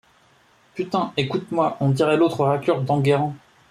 [0.73, 3.35] Putain, écoute-moi: on dirait l’autre raclure d’Enguerrand.